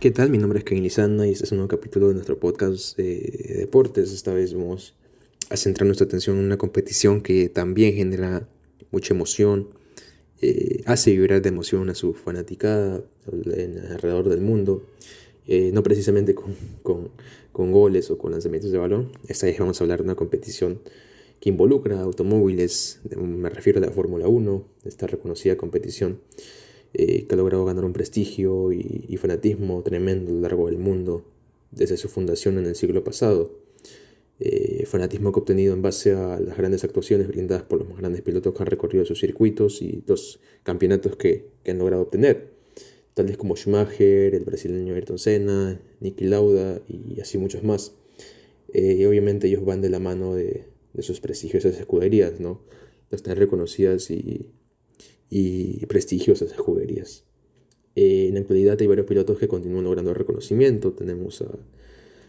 [0.00, 0.30] ¿Qué tal?
[0.30, 3.56] Mi nombre es Kevin Lizana y este es un nuevo capítulo de nuestro podcast de
[3.58, 4.12] deportes.
[4.12, 4.94] Esta vez vamos
[5.50, 8.48] a centrar nuestra atención en una competición que también genera
[8.92, 9.70] mucha emoción,
[10.40, 14.86] eh, hace vibrar de emoción a su fanaticada alrededor del mundo,
[15.48, 16.54] eh, no precisamente con,
[16.84, 17.10] con,
[17.50, 19.10] con, goles o con lanzamientos de balón.
[19.26, 20.78] Esta vez vamos a hablar de una competición
[21.40, 26.20] que involucra automóviles, me refiero a la Fórmula 1, esta reconocida competición
[26.94, 31.24] eh, que ha logrado ganar un prestigio y, fanatismo tremendo a lo largo del mundo
[31.70, 33.52] desde su fundación en el siglo pasado.
[34.40, 37.98] Eh, fanatismo que ha obtenido en base a las grandes actuaciones brindadas por los más
[37.98, 42.50] grandes pilotos que han recorrido sus circuitos y los campeonatos que, que han logrado obtener,
[43.14, 47.94] tales como Schumacher, el brasileño Ayrton Senna, Niki Lauda y así muchos más.
[48.72, 52.60] Eh, y obviamente ellos van de la mano de, de sus prestigiosas escuderías, ¿no?
[53.10, 54.46] Están reconocidas y,
[55.30, 57.24] y prestigiosas juguerías.
[58.00, 60.92] Eh, en la actualidad hay varios pilotos que continúan logrando reconocimiento.
[60.92, 61.44] Tenemos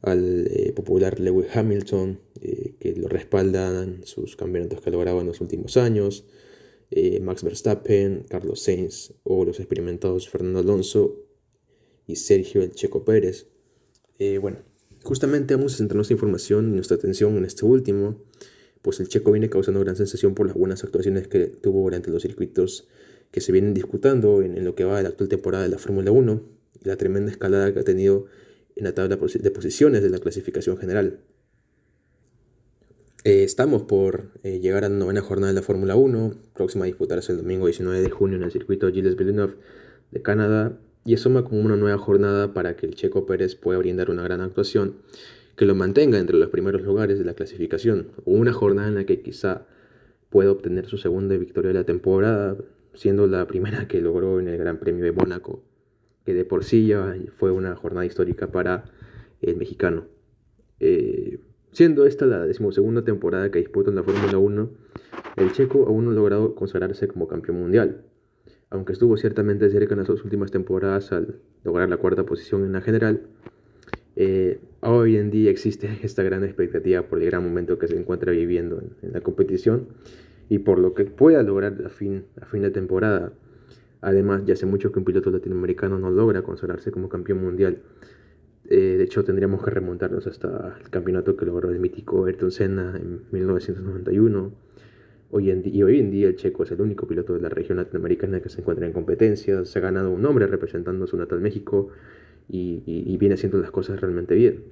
[0.00, 5.26] al eh, popular Lewis Hamilton, eh, que lo respaldan sus campeonatos que ha logrado en
[5.26, 6.24] los últimos años.
[7.20, 11.24] Max Verstappen, Carlos Sainz o los experimentados Fernando Alonso
[12.08, 13.46] y Sergio El Checo Pérez.
[14.40, 14.58] bueno,
[15.04, 18.24] justamente vamos a centrar nuestra información y nuestra atención en este último,
[18.82, 22.22] pues el checo viene causando gran sensación por las buenas actuaciones que tuvo durante los
[22.22, 22.88] circuitos
[23.30, 26.10] que se vienen disputando en, lo que va de la actual temporada de la Fórmula
[26.10, 26.42] 1
[26.82, 28.26] y la tremenda escalada que ha tenido
[28.76, 31.20] en la tabla de posiciones de la clasificación general.
[33.22, 36.86] Eh, estamos por eh, llegar a la novena jornada de la Fórmula 1, próxima a
[36.86, 39.56] disputarse el domingo 19 de junio en el circuito Gilles Villeneuve
[40.10, 44.10] de Canadá, y asoma como una nueva jornada para que el Checo Pérez pueda brindar
[44.10, 44.96] una gran actuación
[45.60, 49.20] que lo mantenga entre los primeros lugares de la clasificación, una jornada en la que
[49.20, 49.66] quizá
[50.30, 52.56] pueda obtener su segunda victoria de la temporada,
[52.94, 55.62] siendo la primera que logró en el Gran Premio de Mónaco,
[56.24, 58.86] que de por sí ya fue una jornada histórica para
[59.42, 60.06] el mexicano.
[60.78, 61.40] Eh,
[61.72, 64.70] siendo esta la decimosegunda temporada que disputa en la Fórmula 1,
[65.36, 68.06] el checo aún no ha logrado consagrarse como campeón mundial,
[68.70, 72.72] aunque estuvo ciertamente cerca en las dos últimas temporadas al lograr la cuarta posición en
[72.72, 73.26] la general,
[74.16, 78.32] eh, hoy en día existe esta gran expectativa por el gran momento que se encuentra
[78.32, 79.88] viviendo en, la competición
[80.48, 83.32] y por lo que pueda lograr a fin, a fin de temporada.
[84.00, 87.78] Además, ya hace mucho que un piloto latinoamericano no logra consagrarse como campeón mundial.
[88.68, 92.96] Eh, de hecho, tendríamos que remontarnos hasta el campeonato que logró el mítico Ayrton Senna
[92.96, 94.52] en 1991.
[95.32, 97.78] Hoy en y hoy en día el checo es el único piloto de la región
[97.78, 101.40] latinoamericana que se encuentra en competencias, se ha ganado un nombre representando a su natal
[101.40, 101.90] México
[102.52, 104.64] y, viene haciendo las cosas realmente bien.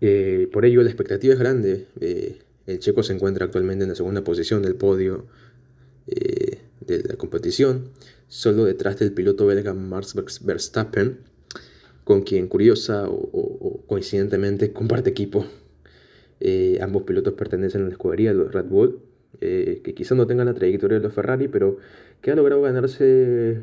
[0.00, 1.86] Eh, por ello la expectativa es grande.
[2.00, 5.26] Eh, el checo se encuentra actualmente en la segunda posición del podio
[6.06, 7.90] eh, de la competición,
[8.28, 10.14] solo detrás del piloto belga Max
[10.44, 11.18] Verstappen,
[12.04, 15.46] con quien curiosa o, coincidentemente comparte equipo.
[16.80, 19.00] ambos pilotos pertenecen a la escudería de los Red Bull,
[19.40, 21.78] que quizás no tengan la trayectoria de los Ferrari, pero
[22.22, 23.62] que ha logrado ganarse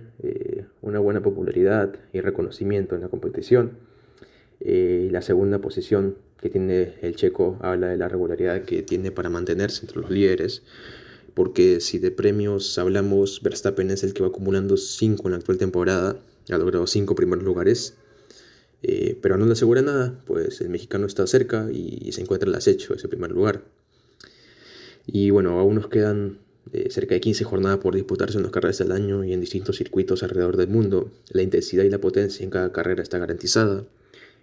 [0.81, 3.71] una buena popularidad y reconocimiento en la competición.
[4.63, 9.29] Eh, la segunda posición que tiene el checo habla de la regularidad que tiene para
[9.29, 10.61] mantenerse entre los líderes,
[11.33, 15.57] porque si de premios hablamos, Verstappen es el que va acumulando 5 en la actual
[15.57, 17.97] temporada, ha logrado 5 primeros lugares,
[18.83, 22.55] eh, pero no le asegura nada, pues el mexicano está cerca y, se encuentra el
[22.55, 23.63] acecho, ese primer lugar.
[25.05, 26.39] Y bueno, aún nos quedan
[26.89, 30.23] cerca de 15 jornadas por disputarse en las carreras del año y en distintos circuitos
[30.23, 31.11] alrededor del mundo.
[31.31, 33.85] La intensidad y la potencia en cada carrera está garantizada.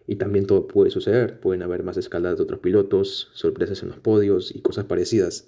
[0.07, 1.39] Y también todo puede suceder.
[1.41, 5.47] Pueden haber más escaladas de otros pilotos, sorpresas en los podios y cosas parecidas.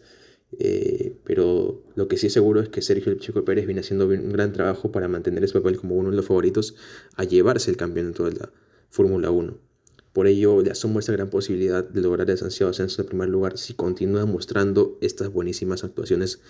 [0.59, 4.06] Eh, pero lo que sí es seguro es que Sergio El Checo Pérez viene haciendo
[4.06, 6.75] un gran trabajo para mantener ese papel como uno de los favoritos
[7.17, 8.50] a llevarse el campeonato de la
[8.90, 9.69] Fórmula 1.
[10.12, 13.59] Por ello, le asomo esa gran posibilidad de lograr el ansiado ascenso en primer lugar
[13.59, 16.41] si continúa mostrando estas buenísimas actuaciones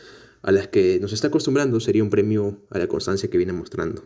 [0.43, 1.79] a las que nos está acostumbrando.
[1.81, 4.05] Sería un premio a la constancia que viene mostrando.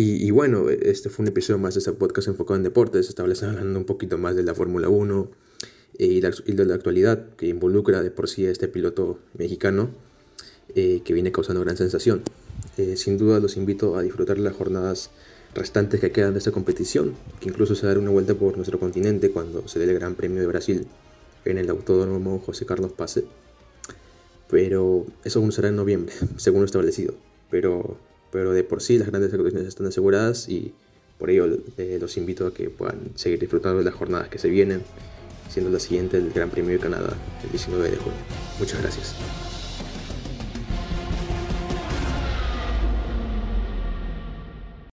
[0.00, 3.08] Y, bueno, este fue un episodio más de este podcast enfocado en deportes.
[3.08, 5.30] Establece hablando un poquito más de la Fórmula 1
[5.98, 9.90] eh, y, de la actualidad que involucra de por sí a este piloto mexicano
[10.76, 12.22] eh, que viene causando gran sensación.
[12.76, 15.10] Eh, sin duda los invito a disfrutar las jornadas
[15.54, 19.30] restantes que quedan de esta competición, que incluso se dará una vuelta por nuestro continente
[19.30, 20.86] cuando se dé el Gran Premio de Brasil
[21.44, 23.24] en el Autódromo José Carlos Pase.
[24.50, 27.14] Pero eso aún será en noviembre, según lo establecido.
[27.50, 27.96] Pero,
[28.30, 30.72] pero de por sí las grandes actuaciones están aseguradas y
[31.18, 31.46] por ello
[31.76, 34.82] eh, los invito a que puedan seguir disfrutando de las jornadas que se vienen,
[35.50, 38.18] siendo la siguiente el Gran Premio de Canadá el 19 de junio.
[38.58, 39.47] Muchas gracias.